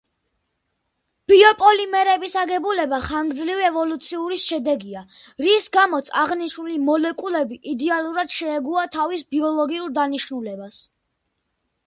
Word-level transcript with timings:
ბიოპოლიმერების 1.31 2.35
აგებულება 2.43 2.99
ხანგრძლივი 3.07 3.65
ევოლუციური 3.67 4.39
შედეგია, 4.43 5.03
რის 5.47 5.67
გამოც 5.77 6.09
აღნიშნული 6.23 6.77
მოლეკულები 6.87 7.57
იდეალურად 7.75 8.33
შეეგუა 8.39 8.87
თავის 8.97 9.27
ბიოლოგიურ 9.35 9.93
დანიშნულებას. 10.01 10.81